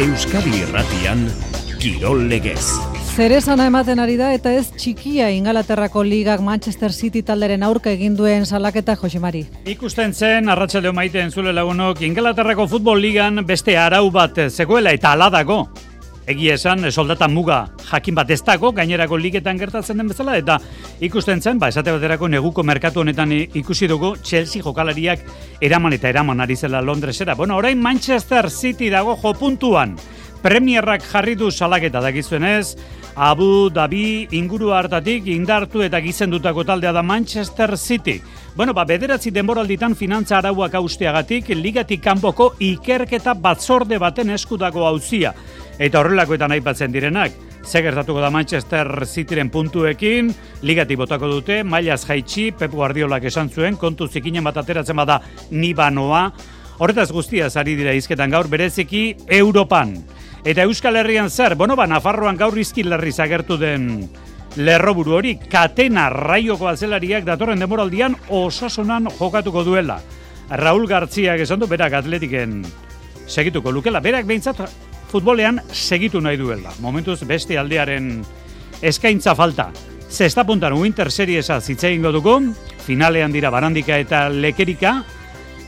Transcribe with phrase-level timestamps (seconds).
[0.00, 1.26] Euskadi Irratian
[1.76, 2.62] Kirol Legez.
[3.12, 8.46] Zerezana ematen ari da eta ez txikia Ingalaterrako ligak Manchester City talderen aurka egin duen
[8.48, 9.42] salaketa Josemari.
[9.68, 15.66] Ikusten zen, arratsaldeo maite zule lagunok, Ingalaterrako futbol ligan beste arau bat zegoela eta aladago.
[16.30, 17.56] Egia esan, soldata muga
[17.88, 20.60] jakin bat ez dago, gainerako ligetan gertatzen den bezala, eta
[21.02, 25.24] ikusten zen, ba, esate baterako neguko merkatu honetan ikusi dugu Chelsea jokalariak
[25.60, 27.34] eraman eta eraman ari zela Londresera.
[27.34, 29.96] Bueno, orain Manchester City dago jo puntuan.
[30.40, 32.76] Premierrak jarri du salaketa dakizuenez,
[33.14, 38.20] Abu Dhabi inguru hartatik indartu eta gizendutako taldea da Manchester City.
[38.56, 45.34] Bueno, ba, bederatzi denboralditan finantza arauak austeagatik, ligatik kanpoko ikerketa batzorde baten eskutako hauzia.
[45.78, 50.32] Eta horrelakoetan aipatzen direnak, ze gertatuko da Manchester Cityren puntuekin,
[50.62, 56.30] ligatik botako dute, mailaz jaitsi, Pep Guardiolak esan zuen, kontu zikinen bat ateratzen bada nibanoa,
[56.78, 59.98] horretaz guztia ari dira izketan gaur, bereziki Europan.
[60.44, 64.08] Eta Euskal Herrian zer, bueno, ba, Nafarroan gaur izkilerri zagertu den
[64.56, 70.00] lerroburu hori, katena raioko azelariak datorren demoraldian osasonan jokatuko duela.
[70.50, 72.64] Raul Gartziak esan du, berak atletiken
[73.28, 74.64] segituko lukela, berak behintzat
[75.10, 76.72] futbolean segitu nahi duela.
[76.80, 78.24] Momentuz beste aldearen
[78.82, 79.70] eskaintza falta.
[80.10, 82.40] Zesta puntan Winter Seriesa zitzein dugu,
[82.86, 85.02] finalean dira barandika eta lekerika,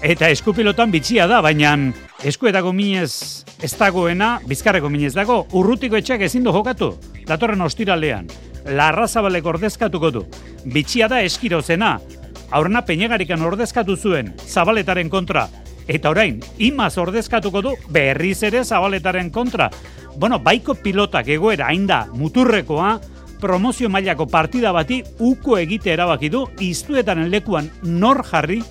[0.03, 1.77] eta eskupilotan bitxia da, baina
[2.25, 6.93] eskuetako minez ez dagoena, bizkarreko minez dago, urrutiko etxak ezin du jokatu,
[7.29, 8.29] datorren ostiralean.
[8.67, 10.25] Larra zabalek ordezkatuko du.
[10.65, 11.97] Bitxia da eskirozena.
[12.51, 15.49] Aurrena peinegarikan ordezkatu zuen, zabaletaren kontra,
[15.91, 19.69] Eta orain, imaz ordezkatuko du berriz ere zabaletaren kontra.
[20.17, 23.01] Bueno, baiko pilotak egoera hain muturrekoa,
[23.41, 28.63] promozio mailako partida bati uko egite erabaki du, iztuetan lekuan nor jarri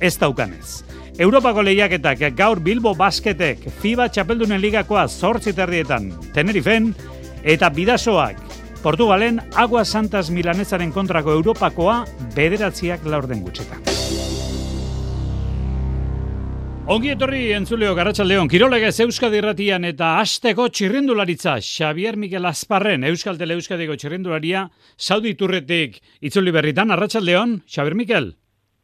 [0.00, 0.87] ez daukanez.
[1.18, 6.92] Europako lehiaketak gaur Bilbo Basketek FIBA Txapeldunen Ligakoa zortzi terrietan Tenerifen
[7.42, 8.38] eta Bidasoak
[8.84, 12.04] Portugalen Agua Santas Milanezaren kontrako Europakoa
[12.36, 13.82] bederatziak laurden gutxetan.
[16.88, 23.58] Ongi etorri entzuleo Garratxaldeon, Kirolegez Euskadi Irratian eta Asteko txirrindularitza Xavier Mikel Azparren, Euskal Tele
[23.58, 28.36] Euskadiko txirrindularia, Saudi Turretik itzuli berritan, Arratxaldeon, Xavier Mikel.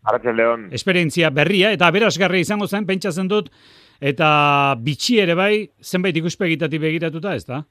[0.05, 0.69] Arratxaldeon.
[0.77, 3.51] Esperientzia berria eta berazgarri izango zen, pentsatzen dut,
[4.05, 4.29] eta
[4.85, 7.63] bitxi ere bai, zenbait ikuspegitatik begiratuta, ez da?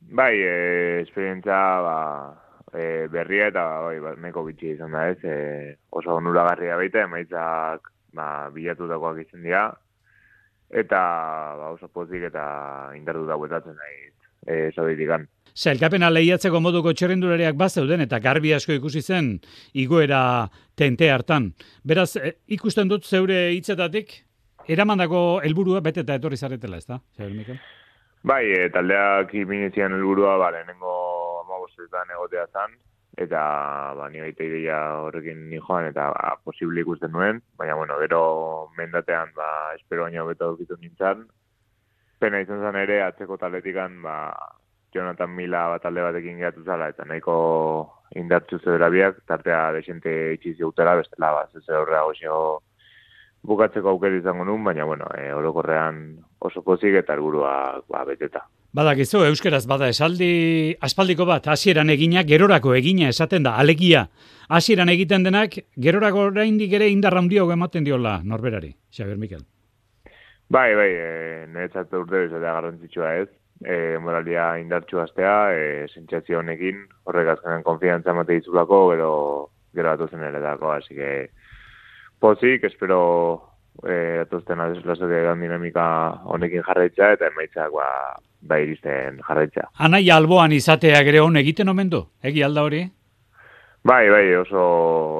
[0.00, 1.98] Bai, e, esperientzia ba,
[2.72, 7.92] e, berria eta bai, ba, neko bitxi izan da ez, e, oso onuragarria baita, emaitzak
[8.16, 9.66] ba, bilatutakoak izan dira,
[10.70, 11.00] eta
[11.60, 12.46] ba, oso pozik eta
[12.96, 14.08] indardu dauetatzen nahi
[14.46, 15.26] e, zauditikan.
[15.58, 19.32] Zailkapena lehiatzeko moduko txerrendulariak bazeuden eta garbi asko ikusi zen
[19.74, 20.20] igoera
[20.78, 21.52] tente hartan.
[21.84, 24.14] Beraz, e, ikusten dut zeure hitzetatik
[24.68, 27.00] eramandako helburua bete eta etorri zaretela, ez da?
[28.28, 30.92] Bai, e, taldeak iminitzian helburua, ba, lehenengo
[31.44, 32.76] amagostetan egotea zan,
[33.18, 33.40] eta
[33.98, 38.22] ba, ni baita ideia horrekin ni joan eta ba, posible ikusten nuen, baina bueno, gero
[38.78, 41.26] mendatean ba, espero baino beto dukitu nintzen.
[42.18, 44.16] Pena izan zen ere, atzeko taletikan, ba,
[44.94, 47.36] Jonathan Mila bat talde batekin gehatu zala, eta nahiko
[48.16, 52.38] indartzu zedera biak, tartea desente itxiz jautela, bestela, ba, zeze horrea goxio
[53.48, 56.00] bukatzeko aukera izango nun, baina, bueno, e, orokorrean
[56.38, 57.52] oso pozik eta argurua
[57.88, 58.46] ba, beteta.
[58.78, 64.08] Badakizu, euskeraz bada esaldi aspaldiko bat, hasieran egina, gerorako egina esaten da, alegia.
[64.48, 69.46] Hasieran egiten denak, gerorako oraindik ere indarra handia ematen diola norberari, Xabier Mikel.
[70.48, 73.28] Bai, bai, e, niretzat urte bezatea garrantzitsua ez.
[73.60, 79.10] E, moralia indartxu astea, e, sentsazio honekin, horrek azkenan konfiantza mate dizulako, gero,
[79.76, 81.10] gero atozen ere dako, así que
[82.18, 83.00] pozik, espero
[83.84, 85.88] e, atozten adeslazoke dinamika
[86.24, 87.90] honekin jarraitza, eta emaitzak, ba,
[88.40, 89.68] da iristen jarraitza.
[89.84, 92.06] Anai alboan izatea gere hon egiten omen du?
[92.22, 92.86] Egi alda hori?
[93.84, 94.64] Bai, bai, oso,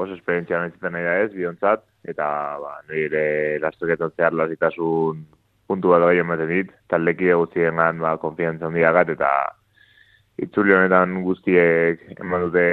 [0.05, 2.27] oso esperientzia nahi da ez, biontzat, eta
[2.63, 5.25] ba, nire lastoketan zehar lazitasun
[5.69, 9.31] puntu bat bai ematen dit, taldeki eguztien gan, ba, konfiantza handiagat, eta
[10.41, 12.65] itzuli honetan guztiek eman dute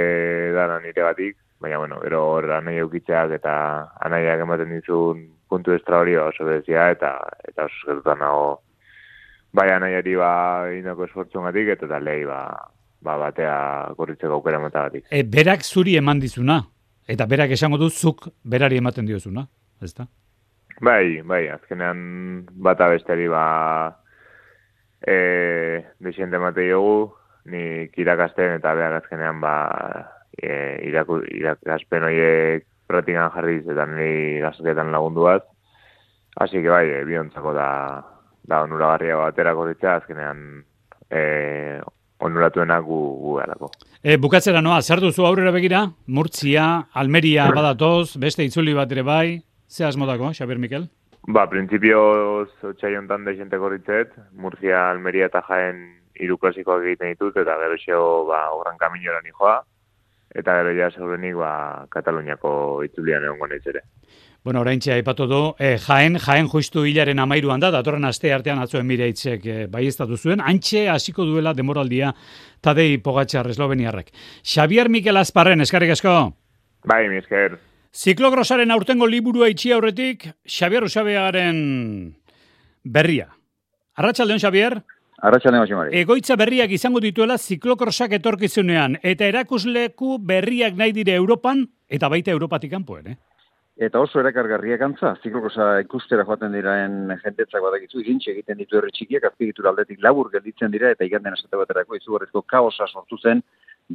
[0.54, 3.56] dara nire batik, baina, bueno, ero hor anai eukitzeak eta
[4.06, 7.16] anaiak ematen dizun puntu estra hori oso bezia, eta,
[7.48, 8.48] eta oso eskertutan nago.
[9.56, 10.30] Bai anaiari ba
[10.74, 12.40] inako esfortzungatik eta talei ba
[13.00, 15.06] ba batea gorritzeko aukera motagatik.
[15.10, 16.58] E, berak zuri eman dizuna
[17.06, 19.46] eta berak esango du zuk berari ematen diozuna,
[19.82, 20.06] ezta?
[20.80, 23.96] Bai, bai, azkenean bata besteari ba
[25.00, 27.14] e, desiente mate jogu,
[27.46, 29.54] ni kirakasten eta behar azkenean ba
[30.36, 30.50] e,
[30.88, 35.42] iraku, irakaspen horiek pratikan jarriz eta ni gazketan lagunduaz.
[36.36, 37.70] Así que bai, biontzako da
[38.46, 40.42] da onuragarria baterako ditza, azkenean
[41.10, 41.80] e,
[42.20, 43.70] onuratuenak gu, gu alako.
[44.02, 45.82] E, bukatzera noa, zer duzu aurrera begira?
[46.06, 50.88] Murtzia, Almeria badatoz, beste itzuli bat ere bai, ze asmodako, Xabier Mikel?
[51.26, 55.80] Ba, prinsipioz otxai hontan da jente korritzet, Murcia, Almeria eta Jaen
[56.14, 59.56] hiru klasikoak egiten ditut, eta gero xeo, ba, ogran kaminora nijoa,
[60.38, 61.50] eta gero ja segurenik, ba,
[61.90, 62.52] Kataluniako
[62.86, 63.82] itzulian egon gonez ere.
[64.46, 68.60] Bueno, orain txea ipatu du, eh, jaen, jaen justu hilaren amairuan da, datorren aste artean
[68.62, 72.12] atzuen mireitzek eh, bai zuen, antxe hasiko duela demoraldia
[72.60, 74.12] Tadei Pogatxar esloveniarrek.
[74.44, 76.36] Xavier Mikel Azparren, eskarrik asko?
[76.84, 77.58] Bai, mi esker.
[77.90, 82.14] Ziklogrosaren aurtengo liburua itxi aurretik, Xavier Usabearen
[82.84, 83.26] berria.
[83.96, 84.78] Arratxaldeon, Xavier?
[85.26, 85.94] Arratxaldeon, Xavier.
[86.04, 92.70] Egoitza berriak izango dituela ziklokrosak etorkizunean, eta erakusleku berriak nahi dire Europan, eta baita Europatik
[92.70, 93.24] kanpoen, eh?
[93.76, 99.26] Eta oso erakargarriak antza, ziklokosa ikustera joaten diraen jentetzak badakizu, irintxe egiten ditu herri txikiak,
[99.28, 103.44] azpigitura aldetik labur gelditzen dira, eta iganden esate baterako izugarrizko kaosa sortu zen,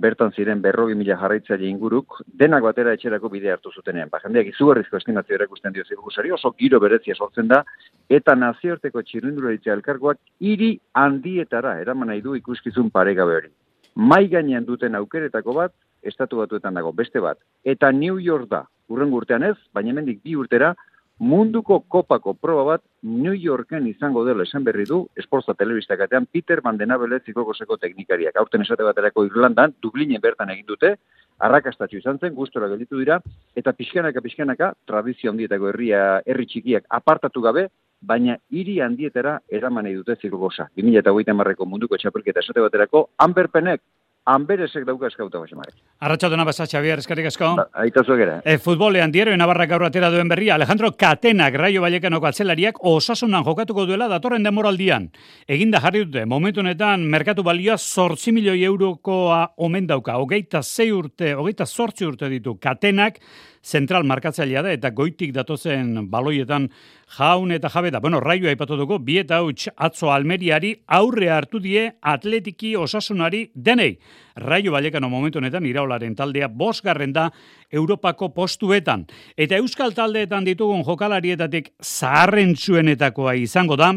[0.06, 4.14] bertan ziren berrogi mila jarraitzaile inguruk, denak batera etxerako bide hartu zutenean.
[4.14, 7.64] Ba, jendeak izugarrizko estimazio erakusten dio ziklokosari, oso giro berezia sortzen da,
[8.08, 13.50] eta nazioarteko txirrindura ditzea elkargoak hiri handietara eraman nahi du ikuskizun paregabe hori.
[13.96, 17.38] Mai gainean duten aukeretako bat, estatu batuetan dago, beste bat.
[17.64, 20.74] Eta New York da, urren urtean ez, baina hemendik bi urtera,
[21.22, 26.78] munduko kopako proba bat New Yorken izango dela esan berri du, esportza telebistakatean Peter Van
[26.78, 26.94] Den
[27.26, 28.36] zikokoseko teknikariak.
[28.36, 30.96] Aurten esate baterako Irlandan, Dublinen bertan egin dute,
[31.38, 33.20] arrakastatxu izan zen, gustora gelditu dira,
[33.56, 37.68] eta pixkanaka, pixkanaka, tradizio handietako herria, herri txikiak apartatu gabe,
[38.02, 40.70] baina hiri handietara eraman dute zikokosa.
[40.76, 43.82] 2008 marreko munduko txapelketa esate baterako, Amberpenek
[44.30, 45.72] Amberesek dauka eskauta basemare.
[46.06, 47.48] Arratxaldona basa, Xavier, eskarik asko.
[47.58, 48.36] Ba, Aitazu egera.
[48.46, 53.88] E, futbolean diero, Navarra gaur atera duen berria, Alejandro Katenak, Raio Vallekanoko atzelariak, osasunan jokatuko
[53.90, 55.10] duela datorren demoraldian.
[55.50, 60.20] Eginda jarri dute, momentu honetan, merkatu balioa sortzi milioi eurokoa omen dauka.
[60.22, 62.60] Hogeita zei urte, hogeita sortzi urte ditu.
[62.62, 63.18] Katenak,
[63.64, 66.70] zentral markatzailea da, eta goitik datozen baloietan
[67.18, 68.00] jaun eta jabe da.
[68.00, 73.98] Bueno, raio aipatu dugu, bi eta huts atzo almeriari aurre hartu die atletiki osasunari denei.
[74.36, 77.30] Raio Vallecano momentu honetan iraolaren taldea bosgarren da
[77.72, 79.06] Europako postuetan.
[79.38, 83.94] Eta Euskal taldeetan ditugun jokalarietatik zaharrentzuenetakoa izango da,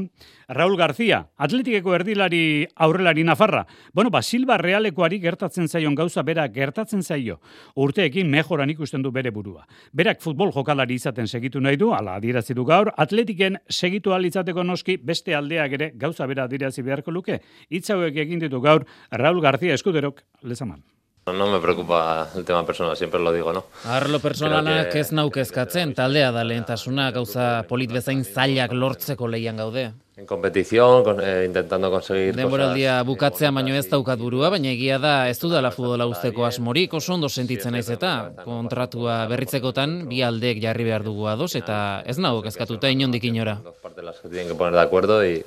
[0.49, 3.65] Raul García, atletikeko erdilari aurrelari nafarra.
[3.95, 7.39] Bueno, ba, Silva Realekoari gertatzen zaion gauza bera gertatzen zaio.
[7.77, 9.65] Urteekin mejoran ikusten du bere burua.
[9.93, 14.99] Berak futbol jokalari izaten segitu nahi du, ala adierazi du gaur, atletiken segitu alitzateko noski
[14.99, 17.41] beste aldeak ere gauza bera adierazi beharko luke.
[17.71, 20.83] Itzauek egin ditu gaur Raul García eskuderok lezaman.
[21.27, 23.65] No me preocupa el tema personal, siempre lo digo, ¿no?
[23.89, 25.01] Arlo personalak que...
[25.01, 29.87] ez nauk ezkatzen, taldea da lehentasuna, gauza polit bezain zailak lortzeko lehian gaude.
[30.19, 33.07] En competición, con, eh, intentando conseguir Denboraldia cosas...
[33.07, 37.15] bukatzea baino ez daukat burua, baina egia da ez du dela futbola usteko asmorik, oso
[37.17, 42.45] ondo sentitzen naiz eta kontratua berritzekotan bi aldeek jarri behar dugu ados eta ez nauk
[42.53, 43.63] ezkatuta inondik inora.
[43.65, 45.43] Dos partes las que tienen que poner de acuerdo y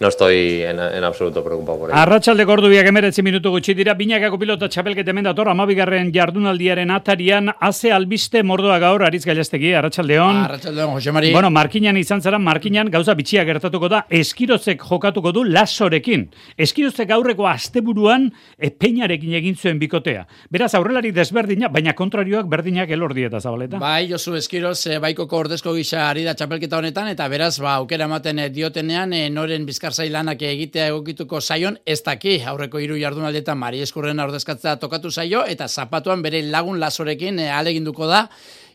[0.00, 1.98] no estoy en, en absoluto preocupado por ello.
[1.98, 7.90] Arratxalde gordu biak emeretzi minutu gutxi dira, binakako pilota txapelkete mendator, amabigarren jardunaldiaren atarian, haze
[7.92, 10.42] albiste mordoa gaur, aritz gailaztegi, arratxaldeon.
[10.44, 11.32] Arratxaldeon, Jose Mari.
[11.34, 16.28] Bueno, markinan izan zara, markinan gauza bitxia gertatuko da, eskirozek jokatuko du lasorekin.
[16.56, 18.30] Eskirozek aurreko asteburuan
[18.70, 20.28] epeinarekin egin zuen bikotea.
[20.54, 23.82] Beraz, aurrelari desberdina, baina kontrarioak berdinak elordieta zabaleta.
[23.82, 28.06] Bai, Josu Eskiroz, e, baikoko ordezko gisa ari da txapelketa honetan, eta beraz, ba, aukera
[28.06, 32.42] ematen eh, diotenean, noren bizka bizkarzai lanak egitea egokituko saion, ez daki.
[32.44, 38.06] Aurreko hiru jardunaldetan Mari Eskurren ordezkatzea tokatu saio eta zapatuan bere lagun lasorekin e, aleginduko
[38.06, 38.26] da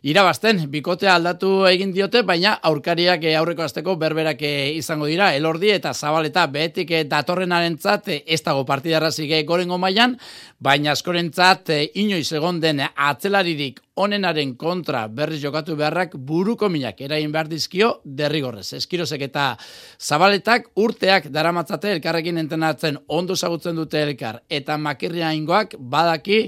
[0.03, 5.69] irabazten, bikotea aldatu egin diote, baina aurkariak eh, aurreko azteko berberak eh, izango dira, elordi
[5.71, 10.17] eta zabaleta behetik eh, datorrenaren zat, ez dago partidarrazik gorengo mailan,
[10.59, 17.47] baina askorentzat inoiz egon den atzelaririk onenaren kontra berriz jokatu beharrak buruko minak erain behar
[17.47, 18.73] dizkio derrigorrez.
[18.79, 19.53] Eskirozek eta
[19.99, 26.41] zabaletak urteak daramatzate elkarrekin entenatzen ondo zagutzen dute elkar eta makirria ingoak badaki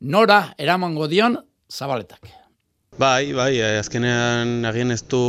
[0.00, 1.36] nora eramango dion
[1.68, 2.43] zabaletak.
[2.94, 5.20] Bai, bai, eh, azkenean agien ez du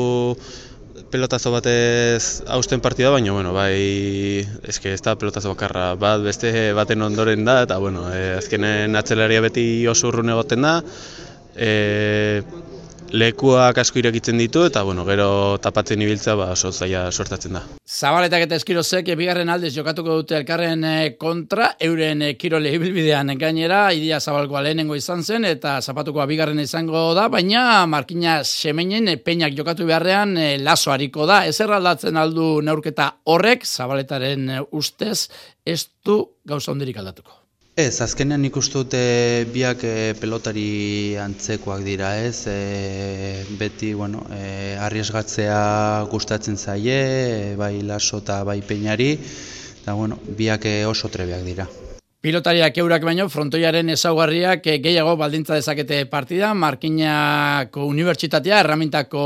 [1.09, 7.01] pelotazo batez hausten partida, baina, bueno, bai, eske ez da pelotazo bakarra, bat beste baten
[7.01, 10.75] ondoren da, eta, bueno, e, azkenen atzelaria beti oso urrune egoten da,
[11.57, 12.43] e,
[13.15, 17.61] lekuak asko irekitzen ditu eta bueno, gero tapatzen ibiltza ba, oso zaila sortatzen da.
[17.85, 23.85] Zabaletak eta eskirozek bigarren aldez jokatuko dute elkarren eh, kontra, euren eh, kirole ibilbidean gainera,
[23.95, 29.55] idia zabalkoa lehenengo izan zen eta zapatukoa bigarren izango da, baina markina semeinen eh, peinak
[29.57, 31.43] jokatu beharrean laso hariko da.
[31.47, 35.29] Ezer aldatzen aldu neurketa horrek, zabaletaren ustez,
[35.65, 37.44] ez du gauza hondirik aldatuko.
[37.75, 38.99] Ez, azkenean nik uste dute
[39.51, 42.47] biak e, pelotari antzekoak dira, ez?
[42.47, 45.59] E, beti, bueno, e, arriesgatzea
[46.13, 46.99] gustatzen zaie,
[47.51, 49.09] e, bai laso eta bai peinari,
[49.81, 51.67] eta, bueno, biak oso trebeak dira.
[52.25, 59.25] Pilotariak eurak baino, frontoiaren ezaugarriak eh, gehiago baldintza dezakete partida, Markinako Unibertsitatea erramintako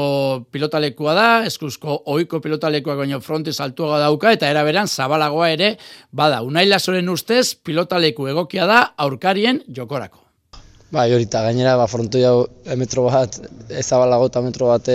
[0.51, 5.71] pilotalekua da, eskuzko oiko pilotalekua baino fronte altuago dauka, eta eraberan zabalagoa ere,
[6.11, 10.19] bada, unaila zoren ustez, pilotaleku egokia da aurkarien jokorako.
[10.91, 12.35] Ba, horita, gainera, ba, frontoia
[12.75, 13.39] metro bat,
[13.69, 14.91] ezabalago eta metro bat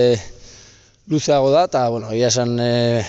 [1.09, 3.01] luzeago da, eta, bueno, egia esan, e,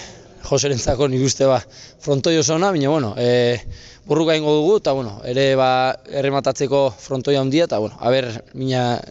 [0.45, 1.59] joserentzako nik uste, ba,
[2.05, 3.59] frontoi oso baina, bueno, e,
[4.05, 5.69] burruka ingo dugu, eta bueno, ere ba,
[6.05, 9.01] errematatzeko frontoia handia, eta bueno, haber, mina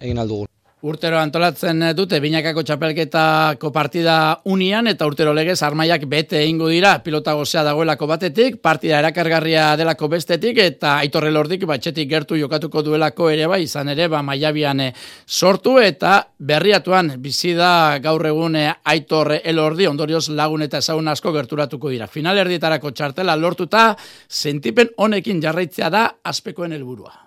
[0.00, 0.53] egin aldugu.
[0.84, 4.16] Urtero antolatzen dute binakako txapelketako partida
[4.52, 10.10] unian eta urtero legez armaiak bete egingo dira pilota gozea dagoelako batetik, partida erakargarria delako
[10.12, 14.90] bestetik eta aitorre lordik batxetik gertu jokatuko duelako ere bai, izan ere ba maiabian eh,
[15.24, 21.32] sortu eta berriatuan bizi da gaur egun eh, aitorre elordi ondorioz lagun eta ezagun asko
[21.32, 22.12] gerturatuko dira.
[22.12, 23.94] Final erdietarako txartela lortuta,
[24.28, 27.22] sentipen honekin jarraitzea da aspekoen helburua.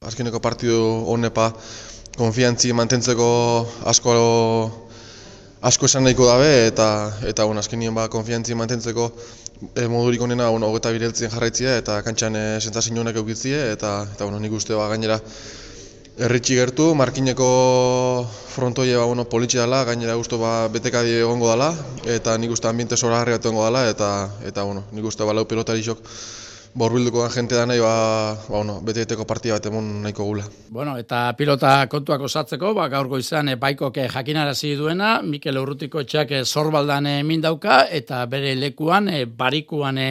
[0.00, 0.80] Azkeneko partidu
[1.12, 1.52] honepa
[2.16, 3.28] konfiantzi mantentzeko
[3.88, 4.12] asko
[5.62, 6.88] asko esan nahiko dabe eta
[7.28, 9.08] eta bueno, azkenien ba konfiantzi mantentzeko
[9.74, 14.24] e, modurik onena bueno, hogeta bireltzen jarraitzia eta kantxan e, sentazio honek eukitzie eta eta
[14.24, 15.20] bueno, nik uste ba gainera
[16.12, 17.46] Erritxi gertu, markineko
[18.52, 21.70] frontoia ba, bueno, politxe dela, gainera guztu ba, betekadi egongo dela,
[22.04, 25.46] eta nik uste ambiente zora harri bat dela, eta, eta bueno, nik uste ba, lau
[26.74, 27.92] borbilduko da jente da nahi, ba,
[28.34, 30.44] ba, bueno, bete partida bat emun nahiko gula.
[30.70, 36.32] Bueno, eta pilota kontuak osatzeko, ba, gaur goizan e, baikok jakinarazi duena, Mikel Urrutiko etxeak
[36.32, 40.08] e, zorbaldan e, mindauka, eta bere lekuan, e, barikuan e,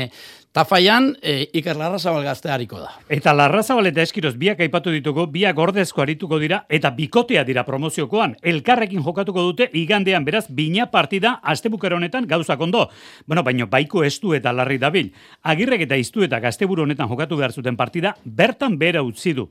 [0.52, 2.90] Tafaian, e, Iker Larrazabal hariko da.
[3.08, 8.36] Eta Larrazabal eta Eskiroz biak aipatu dituko, biak ordezko arituko dira, eta bikotea dira promoziokoan.
[8.42, 12.90] Elkarrekin jokatuko dute, igandean beraz, bina partida, astebukero honetan gauzak ondo.
[13.26, 15.14] Bueno, baino, baiko estu eta larri dabil.
[15.42, 19.48] Agirrek eta iztu eta gazteburu honetan jokatu behar zuten partida, bertan bera utzi du.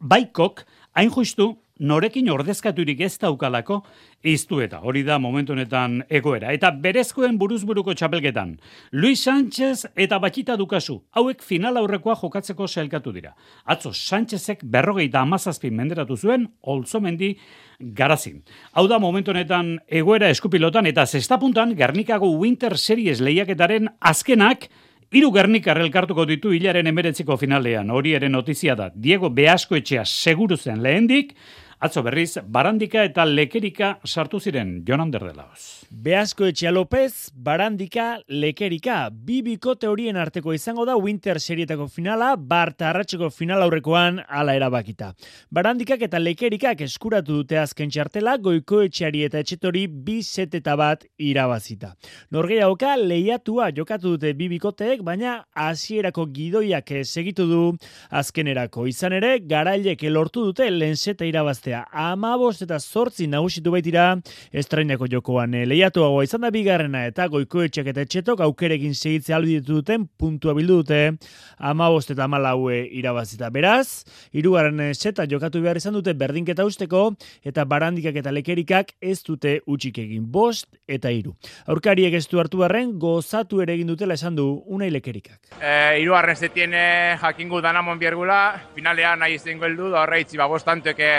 [0.00, 3.82] Baikok, hain justu, norekin ordezkaturik ez daukalako
[4.26, 6.52] iztu eta hori da momentu honetan egoera.
[6.52, 8.56] Eta berezkoen buruzburuko txapelketan.
[8.92, 13.34] Luis Sánchez eta Batxita Dukasu, hauek final aurrekoa jokatzeko selkatu dira.
[13.64, 17.36] Atzo, Sánchezek berrogeita amazazpin menderatu zuen, olzomendi
[17.78, 18.42] garazin.
[18.72, 24.68] Hau da momentu honetan egoera eskupilotan eta zestapuntan Gernikako Winter Series lehiaketaren azkenak
[25.14, 27.92] Hiru Gernikar elkartuko ditu hilaren emeretziko finalean.
[27.94, 28.88] Hori ere notizia da.
[28.90, 31.36] Diego Beasko etxea seguru zen lehendik,
[31.76, 35.84] Atzo berriz, barandika eta lekerika sartu ziren Jonan Derdelaoz.
[35.92, 43.28] Beasko etxea López, barandika, lekerika, bibiko teorien arteko izango da Winter serietako finala, barta arratxeko
[43.28, 45.10] final aurrekoan ala erabakita.
[45.52, 51.92] Barandikak eta lekerikak eskuratu dute azken txartela, goiko etxeari eta etxetori bi seteta bat irabazita.
[52.32, 57.62] Norgea oka, lehiatua jokatu dute bibikoteek, baina hasierako gidoiak segitu du
[58.08, 58.88] azkenerako.
[58.88, 61.86] Izan ere, garailek lortu dute lehen seta irabazte irabaztea.
[61.92, 64.16] Amabost eta zortzi nagusitu baitira
[64.52, 65.54] estrainako jokoan.
[65.54, 70.82] E, lehiatuagoa izan da bigarrena eta goikoetxek eta etxetok aukerekin segitze albidetu duten puntua bildu
[70.82, 71.16] dute
[71.58, 73.50] amabost eta amalaue irabazita.
[73.50, 79.60] Beraz, irugarren seta jokatu behar izan dute berdinketa usteko eta barandikak eta lekerikak ez dute
[79.66, 80.26] utxik egin.
[80.26, 81.34] Bost eta iru.
[81.66, 85.40] Aurkariek ez du hartu barren gozatu ere egin dutela esan du unai lekerikak.
[85.60, 86.74] E, irugarren setien
[87.20, 91.10] jakingu danamon biergula, finalean nahi izango heldu da horreitzi babostantueke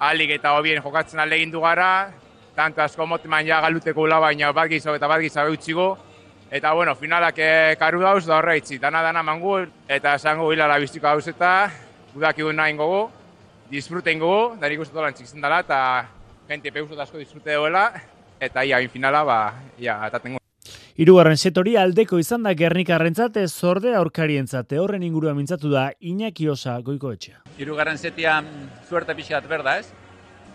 [0.00, 2.10] alik eta hobien jokatzen alde egin du gara,
[2.56, 5.96] tanto asko moteman ja galuteko gula baina bat gizau eta bat gizau eutxigo.
[6.50, 10.78] Eta bueno, finalak eh, karu dauz da horre itzi, dana dana mangu eta esango hilala
[10.80, 11.70] biztiko dauz eta
[12.14, 13.10] gudak egun nahi ingogu,
[13.70, 15.80] disfrute ingogu, da nik uste dolan dela eta
[16.48, 17.92] gente peusot asko disfrute duela
[18.40, 19.40] eta ia, finala, ba,
[19.78, 20.47] ia, eta tengo.
[20.98, 26.74] Hirugarren setori aldeko izan da Gernikarrentzat ez zorde aurkarientzat horren ingurua mintzatu da Iñaki Osa
[26.82, 27.44] goiko etxea.
[27.54, 28.32] Hirugarren setia
[28.88, 29.92] suerte pixkat berda, ez?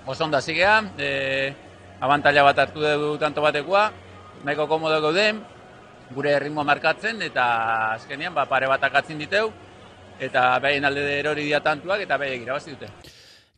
[0.03, 1.53] Oso onda zigea, e,
[2.03, 3.85] abantaila bat hartu dugu tanto batekoa,
[4.43, 5.39] nahiko komodo gauden,
[6.11, 7.47] gure ritmo markatzen eta
[7.93, 9.47] azkenean ba, pare bat akatzen diteu
[10.19, 12.91] eta behin alde erori dia tantuak eta behin irabazi dute.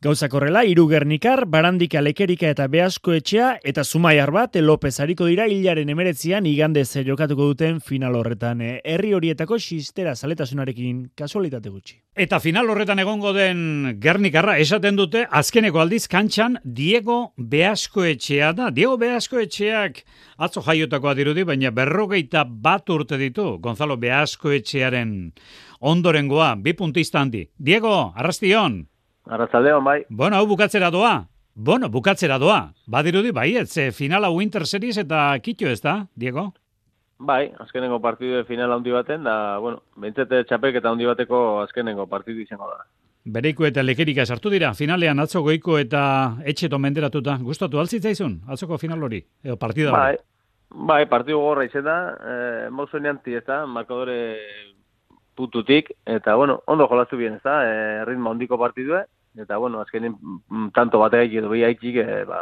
[0.04, 5.90] Gauzak horrela, irugernikar, barandika lekerika eta behasko etxea, eta zumaiar bat, López hariko dira hilaren
[5.90, 8.62] emeretzian igande ze jokatuko duten final horretan.
[8.62, 12.02] eh, Herri horietako xistera zaletasunarekin kasualitate gutxi.
[12.14, 18.70] Eta final horretan egongo den Gernikarra esaten dute azkeneko aldiz kantxan Diego Beaskoetxea da.
[18.72, 20.04] Diego Beaskoetxeak
[20.38, 25.32] atzo jaiotakoa dirudi, baina berrogeita bat urte ditu Gonzalo Beaskoetxearen
[25.80, 27.50] ondorengoa, bi puntista handi.
[27.58, 28.86] Diego, arrastion!
[29.26, 30.04] Arratzaldeon, bai.
[30.10, 31.28] Bueno, hau bukatzera doa.
[31.56, 32.74] Bueno, bukatzera doa.
[32.86, 36.54] Badirudi, bai, ez, ze finala Winter Series eta kitxo ez da, Diego?
[37.18, 42.68] Bai, azkenengo partidu final handi baten, da, bueno, bentsete txapelketa handi bateko azkenengo partidu izango
[42.68, 42.84] da.
[43.26, 46.04] Bereiko eta lekerika sartu dira, finalean atzo goiko eta
[46.46, 47.38] etxeto menderatuta.
[47.42, 50.02] Gustatu altzitzaizun, atzoko final hori, edo partida hori.
[50.02, 54.38] Bai, bai, partidu gogorra izan da, eh, ez da, markadore
[55.36, 59.06] pututik, eta, bueno, ondo jolastu bien ez da, eh, ritmo handiko partidue,
[59.38, 62.42] eta, bueno, azkenin mm, tanto bategaik edo bi haitxik, eh, ba,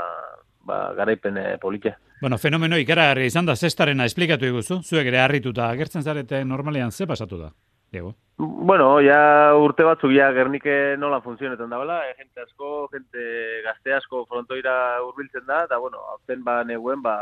[0.64, 1.98] ba, garaipen eh, politia.
[2.22, 7.08] Bueno, fenomeno ikaragarri izan da, zestarena esplikatu iguzu, zuek ere harrituta, agertzen zarete normalean ze
[7.08, 7.50] pasatu da,
[7.92, 8.14] Diego?
[8.38, 13.28] Bueno, ja urte batzuk ja Gernike nola funtzionetan da bela, e, jente asko, jente
[13.66, 17.18] gazte asko frontoira hurbiltzen da, eta bueno, hauten ba neguen ba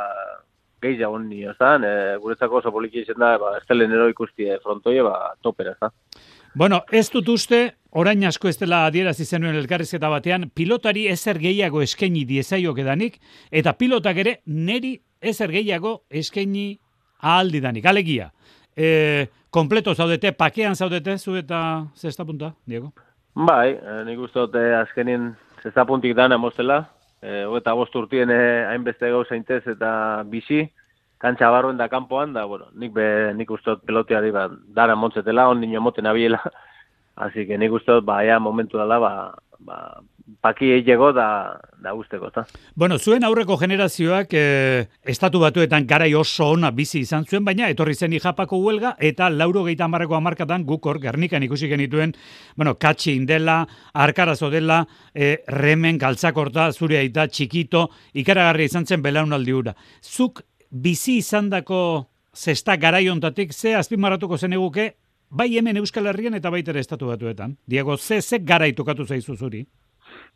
[0.82, 5.04] gehiago ez da, e, guretzako oso poliki izan da, ba, ez telenero ikusti e, frontoia,
[5.04, 5.92] ba, topera, da.
[6.54, 7.60] Bueno, ez dut uste,
[7.96, 13.20] orain asko ez dela adierazi zenuen elkarrizketa batean, pilotari ezer gehiago eskaini diezaiok edanik,
[13.52, 16.74] eta pilotak ere neri ezer gehiago eskaini
[17.22, 17.88] ahaldidanik.
[17.88, 18.32] Alegia,
[18.76, 21.62] e, kompleto zaudete, pakean zaudete, zu eta
[21.96, 22.92] zesta punta, Diego?
[23.34, 25.32] Bai, e, nik uste dut eh, azkenin
[25.64, 26.82] zesta puntik dana moztela,
[27.24, 29.94] e, eta bost urtien eh, hainbeste gauza intez eta
[30.28, 30.66] bizi,
[31.22, 33.06] kantxa barruen da kanpoan, da, bueno, nik, be,
[33.38, 36.42] nik uste dut peloteari ba, dara montzetela, on nino moten abiela,
[37.26, 39.14] así que nik uste dut, ba, ea momentu dela, ba,
[39.60, 39.78] ba,
[40.42, 42.46] paki egego da, da guzteko, eta.
[42.76, 47.94] Bueno, zuen aurreko generazioak eh, estatu batuetan garai oso ona bizi izan zuen, baina etorri
[47.96, 52.16] zen Japako huelga eta lauro gehieta amarreko amarkatan gukor, Gernikan ikusi genituen,
[52.56, 59.54] bueno, katxi indela, arkarazo dela, eh, remen, galtzakorta, zure aita, txikito, ikaragarri izan zen belaunaldi
[59.54, 59.76] hura.
[60.02, 64.94] Zuk bizi izandako zesta garai ontatik, ze azpimarratuko zen eguke,
[65.30, 67.58] bai hemen Euskal Herrian eta baita ere estatu batuetan.
[67.68, 69.66] Diego, ze, ze garai tokatu zaizu zuri?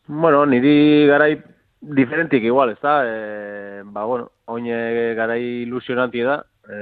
[0.08, 1.38] Bueno, niri garai
[1.82, 3.02] diferentik igual, ez da?
[3.08, 6.42] E, ba, bueno, oine garai ilusionanti da.
[6.68, 6.80] E,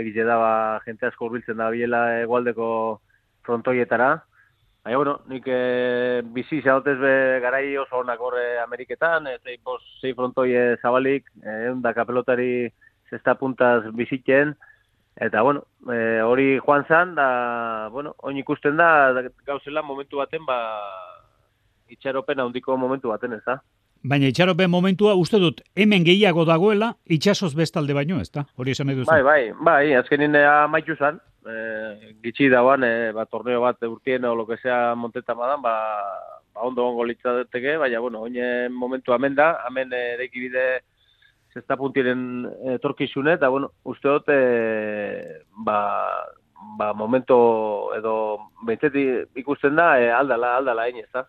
[0.00, 0.52] egize da, ba,
[0.86, 3.00] jente asko urbiltzen da biela egualdeko
[3.44, 4.14] frontoietara.
[4.84, 9.80] Baina, bueno, nik e, bizi zautez be garai oso onak horre Ameriketan, e, zei, pos,
[10.00, 12.68] zei frontoie zabalik, e, da kapelotari
[13.10, 14.54] zesta puntaz bizitzen,
[15.16, 20.44] eta, bueno, e, hori joan zan, da, bueno, oin ikusten da, da, gauzela momentu baten,
[20.46, 20.58] ba,
[21.88, 23.60] itxaropen handiko momentu baten, ez da?
[24.04, 28.44] Baina itxaropen momentua uste dut hemen gehiago dagoela itxasoz bestalde baino, ez da?
[28.56, 29.10] Hori esan nahi duzu.
[29.10, 34.24] Bai, bai, bai, azkenin ea maitu zan, e, gitxi dauan, e, ba, torneo bat urtien
[34.24, 35.76] o lo que sea monteta madan, ba,
[36.54, 40.66] ba ondo ongo litzateke, baina, bueno, oine momentu hemen da, hemen ereiki bide
[41.54, 45.78] zesta puntiren etorkizune, eta, bueno, uste dut, e, ba,
[46.78, 47.36] ba, momento
[47.96, 48.16] edo
[48.66, 49.06] bentseti
[49.40, 51.24] ikusten da, e, aldala, aldala egin, ez da?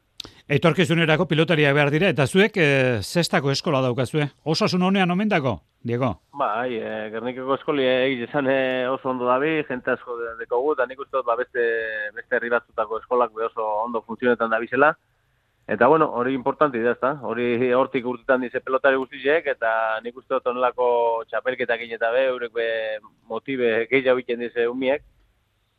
[0.45, 2.67] Etorkizunerako pilotaria behar dira, eta zuek e,
[3.01, 4.27] zestako eskola daukazue.
[4.45, 6.11] Osasun honean omendako, Diego?
[6.37, 8.59] Bai, e, Gernikeko eskoli egizan e,
[8.89, 11.65] oso ondo dabi, jente asko dekogu, eta nik uste dut ba, beste,
[12.17, 14.93] beste herri batzutako eskolak be oso ondo funtzionetan da bizela.
[15.67, 17.15] Eta bueno, hori importanti da, ezta?
[17.25, 20.87] Hori hortik urtetan dize pelotari guztiek, eta nik uste dut onelako
[21.31, 22.69] txapelketak eta be, eurek be
[23.27, 25.01] motibe gehiago egiten dize umiek.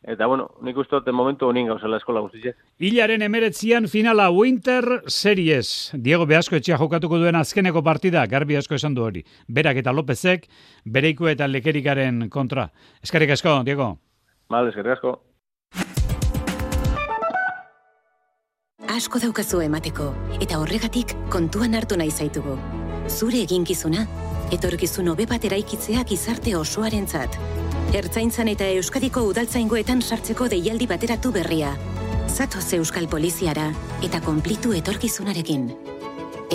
[0.06, 2.58] Eta, bueno, nik uste dut momentu honin gauzela eskola guztiak.
[2.82, 5.92] Hilaren emeretzian finala Winter Series.
[5.94, 9.22] Diego Beasko etxea jokatuko duen azkeneko partida, garbi asko esan du hori.
[9.46, 10.50] Berak eta Lopezek,
[10.84, 12.68] bereiko eta lekerikaren kontra.
[13.06, 13.96] Eskerrik asko, Diego.
[14.50, 15.16] Mal, eskerrik asko.
[18.96, 20.06] Asko daukazu emateko,
[20.40, 22.54] eta horregatik kontuan hartu nahi zaitugu.
[23.12, 24.06] Zure eginkizuna,
[24.56, 27.36] etorkizun hobe bat eraikitzea gizarte osoarentzat.
[28.00, 31.74] Ertzaintzan eta Euskadiko udaltzaingoetan sartzeko deialdi bateratu berria.
[32.32, 33.68] Zatoz Euskal Poliziara
[34.06, 35.68] eta konplitu etorkizunarekin.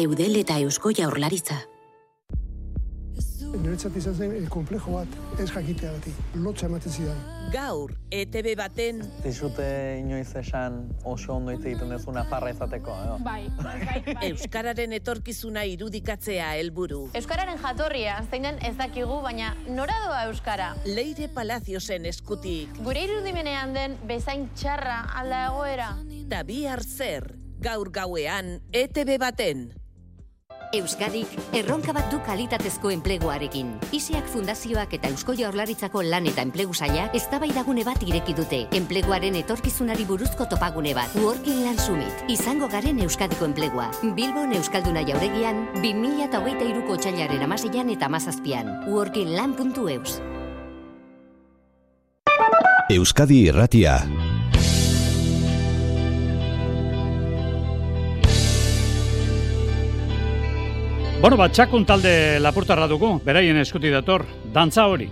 [0.01, 1.61] Eudel eta Eusko Jaurlaritza.
[3.51, 7.17] Niretzat izan zen el komplejo bat, ez jakitea bati, lotza ematen zidan.
[7.51, 9.01] Gaur, ETB baten...
[9.25, 9.65] Dizute
[9.99, 13.17] inoiz esan oso ondo hitz egiten dezuna parra izateko, edo?
[13.25, 17.01] Bai, bai, Euskararen etorkizuna irudikatzea helburu.
[17.19, 20.71] Euskararen jatorria, zeinen ez dakigu, baina nora doa Euskara?
[20.87, 22.79] Leire Palaziosen eskutik.
[22.85, 25.91] Gure irudimenean den bezain txarra alda egoera.
[26.31, 29.71] Da bihar zer, gaur gauean ETB baten.
[30.71, 33.73] Euskadik erronka bat du kalitatezko enpleguarekin.
[33.91, 38.61] Isiak Fundazioak eta Eusko Jaurlaritzako lan eta enplegu sailak eztabaidagune bat ireki dute.
[38.79, 41.11] Enpleguaren etorkizunari buruzko topagune bat.
[41.19, 42.23] Working Land Summit.
[42.31, 43.89] Izango garen Euskadiko enplegua.
[44.15, 48.85] Bilbon Euskalduna jauregian 2023ko otsailaren 16an eta 17an.
[48.87, 50.21] workingland.eus.
[52.91, 53.99] Euskadi Irratia.
[61.21, 64.23] Bueno, bat, txakun talde lapurtarra dugu, beraien eskuti dator,
[64.55, 65.05] dantza hori.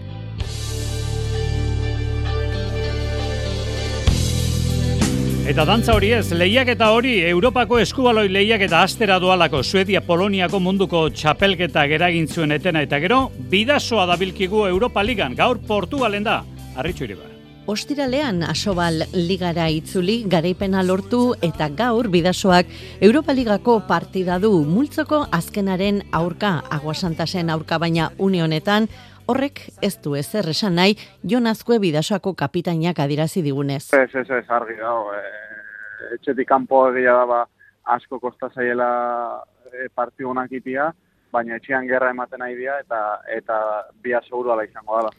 [5.53, 10.57] Eta dantza hori ez, lehiak eta hori, Europako eskubaloi lehiak eta astera dualako Suedia Poloniako
[10.65, 16.41] munduko txapelketa geragin zuen etena eta gero, bidasoa dabilkigu Europa Ligan, gaur Portugalen da,
[16.73, 17.28] arritxu iribar.
[17.69, 22.71] Ostiralean Asobal Ligara itzuli garaipena lortu eta gaur bidasoak
[23.05, 28.87] Europa Ligako partida du multzoko azkenaren aurka Aguasantasen aurka baina unionetan
[29.29, 33.83] horrek ez du ezer esan nahi Jon Azkue bidasoako kapitainak adirazi digunez.
[33.93, 35.13] Ez, ez, ez, argi dago.
[35.13, 35.21] E,
[36.17, 37.43] etxetik kanpo egia da ba,
[37.99, 38.89] asko kosta zaiela
[39.69, 40.89] e, partidu honak itia,
[41.29, 43.05] baina etxean gerra ematen nahi dira eta
[43.37, 43.61] eta
[44.01, 45.13] bia seguru ala izango dela.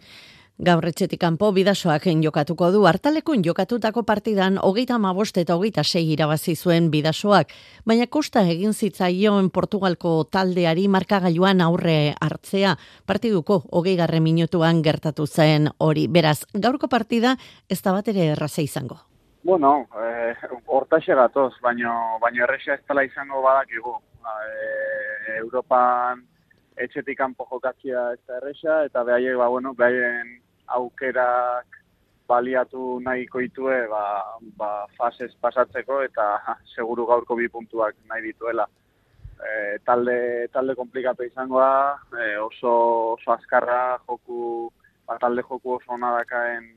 [0.60, 2.82] Gaur etxetik kanpo bidasoak jokatuko du.
[2.84, 7.48] Hartalekun jokatutako partidan hogeita amabost eta hogeita sei irabazi zuen bidasoak.
[7.86, 12.74] Baina kosta egin zitzaion Portugalko taldeari markagailuan aurre hartzea.
[13.06, 16.08] Partiduko hogei garre minutuan gertatu zen hori.
[16.08, 17.36] Beraz, gaurko partida
[17.70, 18.98] ez da bat erraza izango.
[19.42, 23.96] Bueno, eh, hortaxe gatoz, baina baino erresa ez dela izango badakigu.
[24.20, 26.20] Eh, Europan
[26.76, 30.36] etxetik kanpo jokatzia ez da erresa, eta behaiek, ba, bueno, behaien
[30.76, 31.80] aukerak
[32.30, 34.02] baliatu nahiko itue ba,
[34.58, 36.26] ba, fases pasatzeko eta
[36.74, 38.66] seguru gaurko bi puntuak nahi dituela.
[39.40, 42.72] E, talde, talde komplikatu izangoa, e, oso,
[43.16, 44.68] oso azkarra joku,
[45.08, 46.68] bat talde joku oso ona dakaen,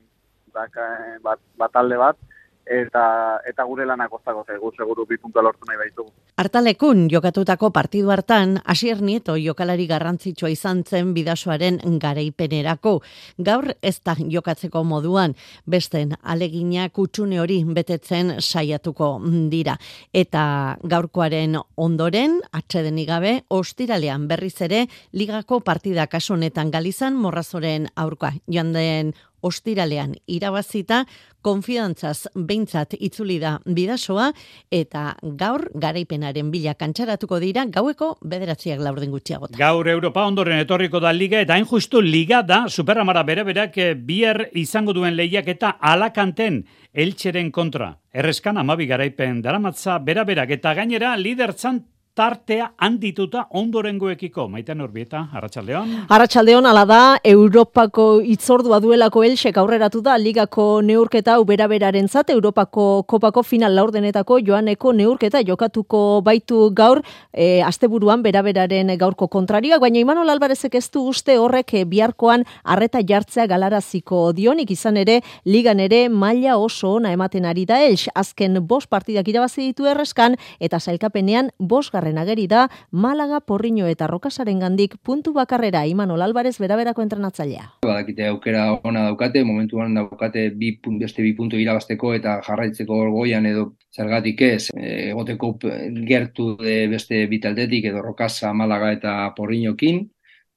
[0.55, 2.17] dakaen bat, bat talde bat,
[2.65, 6.05] eta eta gure lanak kostako zaigu seguru bi puntua lortu nahi baitu.
[6.37, 13.01] Artalekun jokatutako partidu hartan Asier Nieto jokalari garrantzitsua izan zen bidasoaren garaipenerako.
[13.37, 19.19] Gaur ez da jokatzeko moduan besten alegina kutsune hori betetzen saiatuko
[19.51, 19.77] dira.
[20.13, 28.33] Eta gaurkoaren ondoren atxedenik gabe ostiralean berriz ere ligako partida kasu honetan Galizan Morrazoren aurka
[28.47, 31.03] joan den ostiralean irabazita,
[31.43, 34.31] konfidantzaz behintzat itzuli da bidasoa,
[34.71, 39.59] eta gaur garaipenaren bila kantxaratuko dira gaueko bederatziak laurden gutxiagotan.
[39.59, 43.93] Gaur Europa ondoren etorriko da liga, eta hain justu liga da, superamara bere berak eh,
[43.93, 47.93] bier izango duen lehiak eta alakanten eltxeren kontra.
[48.13, 51.81] Errezkan amabi garaipen daramatza bera berak eta gainera lidertzan
[52.15, 54.47] tartea handituta ondorengoekiko.
[54.47, 55.93] Maiten Urbieta, Arratsaldeon.
[56.13, 63.73] Arratsaldeon ala da Europako itzordua duelako Elsek aurreratu da ligako neurketa uberaberarentzat Europako kopako final
[63.75, 67.01] laurdenetako joaneko neurketa jokatuko baitu gaur
[67.33, 73.47] e, asteburuan beraberaren gaurko kontrarioak, baina Imanol Alvarezek ez du uste horrek biharkoan arreta jartzea
[73.49, 78.89] galaraziko dionik izan ere ligan ere maila oso ona ematen ari da Els azken bost
[78.89, 84.97] partidak irabazi ditu erreskan eta sailkapenean bost bosgarren ageri da Malaga, Porriño eta Rokasaren gandik
[85.01, 87.79] puntu bakarrera Imanol Alvarez beraberako entrenatzailea.
[87.83, 93.75] Badakite aukera ona daukate, momentuan daukate bi, beste bi puntu irabazteko eta jarraitzeko orgoian edo
[93.95, 95.57] zergatik ez, e, egoteko
[96.07, 100.09] gertu de beste bitaldetik edo Rokasa, Malaga eta Porriñokin,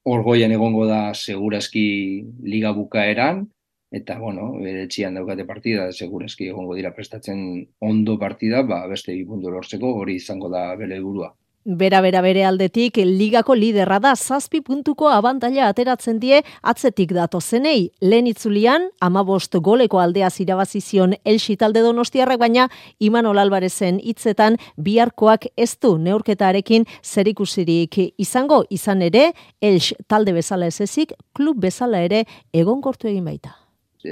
[0.03, 3.47] orgoian egongo da seguraski liga bukaeran,
[3.91, 7.41] eta bueno, bere txian daukate partida, segurazki egongo dira prestatzen
[7.79, 11.33] ondo partida, ba, beste bi puntu lortzeko, hori izango da bere burua.
[11.69, 17.89] Bera, bera, bere aldetik, ligako liderra da, zazpi puntuko abantaila ateratzen die, atzetik dato zenei,
[17.99, 22.69] lehen itzulian, amabost goleko aldea zirabazizion elxi talde donostiarrak, baina
[23.03, 30.79] Imanol Albarezen hitzetan biharkoak ez du neurketarekin zerikusirik izango, izan ere, elx talde bezala ez
[30.87, 32.23] ezik, klub bezala ere
[32.55, 33.56] egonkortu egin baita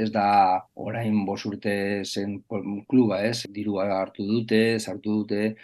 [0.03, 0.27] ez da
[0.75, 2.37] orain bos urte zen
[2.89, 3.45] kluba, ez?
[3.57, 5.55] Dirua hartu dute, sartu dute,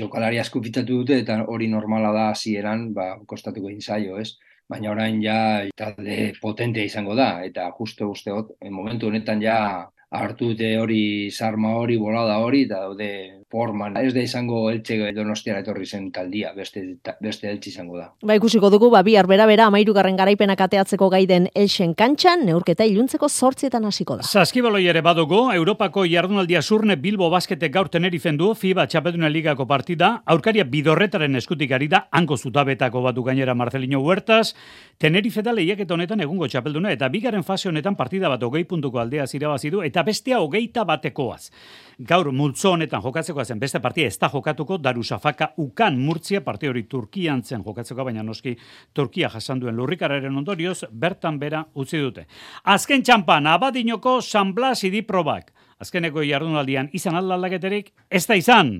[0.00, 4.36] jokalari asko fitatu dute eta hori normala da hasieran, ba kostatuko egin zaio, ez?
[4.68, 5.38] Baina orain ja
[5.78, 9.58] talde potentea izango da eta justo usteot momentu honetan ja
[10.18, 13.10] hartu dute hori sarma hori, bolada hori, eta daude
[13.50, 13.94] forman.
[14.00, 16.82] Ez da izango eltxe donostiara etorri zen taldia, beste,
[17.22, 18.08] beste eltxe izango da.
[18.26, 23.28] Ba ikusiko dugu, ba, bihar bera bera amairugarren garaipenak ateatzeko gaiden elxen kantxan, neurketa iluntzeko
[23.28, 24.26] sortzietan hasiko da.
[24.26, 30.10] Zaskibaloi ere badugu, Europako jardunaldia surne Bilbo basketek gaur tenerifen du, FIBA Txapeduna Ligako partida,
[30.26, 34.54] aurkaria bidorretaren eskutik ari da, hanko zutabetako batu gainera Marcelino Huertas,
[34.98, 39.26] Tenerife da lehiak honetan egungo txapelduna, eta bigaren fase honetan partida bat hogei puntuko aldea
[39.26, 41.50] zirabazi du, eta bestea hogeita batekoaz.
[41.96, 46.82] Gaur multzo honetan jokatzeko zen beste partia ez da jokatuko Darusafaka ukan murtzia parte hori
[46.84, 48.56] Turkian zen jokatzeko baina noski
[48.92, 52.26] Turkia jasan duen lurrikararen ondorioz bertan bera utzi dute.
[52.64, 55.52] Azken txampan abadinoko San Blas idi probak.
[55.80, 58.72] Azkeneko jardunaldian izan aldaldaketerik ez da izan.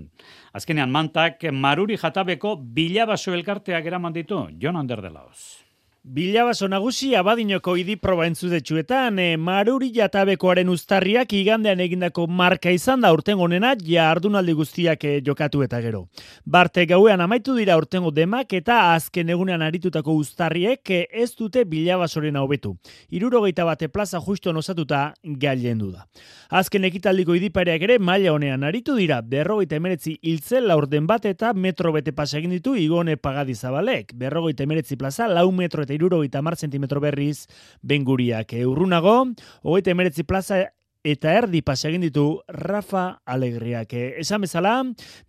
[0.53, 5.66] Azkenean mantak maruri jatabeko bilabaso elkarteak eraman ditu Jon Ander de Laos.
[6.07, 13.11] Bilabaso nagusi abadinoko idi proba entzudetxuetan, e, maruri jatabekoaren ustarriak igandean egindako marka izan da
[13.11, 16.05] urten honena ja ardunaldi guztiak e, jokatu eta gero.
[16.45, 22.38] Barte gauean amaitu dira urtengo demak eta azken egunean aritutako ustarriek e, ez dute bilabasoren
[22.38, 22.77] hobetu.
[23.11, 26.07] Irurogeita bate plaza justo nosatuta gailen du da.
[26.55, 31.90] Azken ekitaldiko idipareak ere maila honean aritu dira, berrogeita emeretzi hiltzen laurden bat eta metro
[31.90, 34.14] bete pasagin ditu igone pagadizabalek.
[34.14, 37.47] Berrogeita emeretzi plaza lau metro eta iruro eta mar zentimetro berriz
[37.83, 39.19] benguriak eurrunago,
[39.65, 40.63] hogeita emeretzi plaza
[41.07, 43.92] eta erdi pasa egin ditu Rafa Alegriak.
[44.19, 44.73] Esan bezala,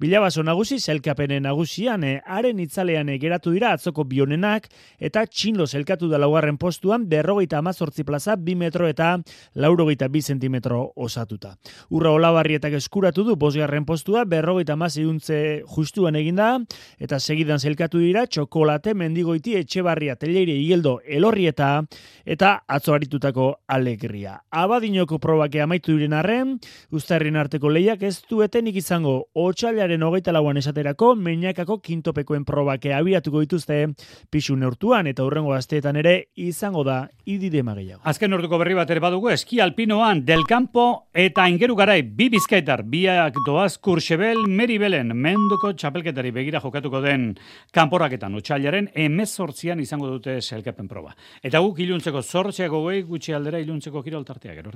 [0.02, 4.66] bilabaso nagusi zelkapenen nagusian, eh, haren itzalean eh, geratu dira atzoko bionenak,
[4.98, 9.18] eta txinlo zelkatu da laugarren postuan, berrogeita amazortzi plaza, bi metro eta
[9.54, 11.54] laurogeita bi zentimetro osatuta.
[11.92, 16.56] Urra olabarrietak eskuratu du, bosgarren postua, berrogeita amaz iuntze justuan eginda,
[16.98, 21.84] eta segidan zelkatu dira, txokolate, mendigoiti, etxebarria, teleire, igeldo, elorrieta,
[22.26, 24.40] eta atzo haritutako alegria.
[24.50, 26.56] Abadinoko probakea amaitu diren arren,
[26.96, 33.84] ustarrien arteko lehiak ez duetenik izango otxailaren hogeita lauan esaterako, meinakako kintopekoen probake abiatuko dituzte
[34.32, 36.16] pixu neurtuan eta hurrengo asteetan ere
[36.48, 38.02] izango da idide mageiago.
[38.08, 42.86] Azken orduko berri bat ere badugu, eski alpinoan del campo eta ingeru garai bi bizkaitar,
[42.88, 47.30] biak doaz kursebel meribelen menduko txapelketari begira jokatuko den
[47.76, 51.16] kanporaketan otxailaren emezortzian izango dute selkapen proba.
[51.44, 54.72] Eta guk iluntzeko zortziako goi gutxi aldera iluntzeko kiroltartea, gero